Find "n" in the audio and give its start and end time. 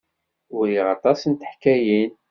1.29-1.33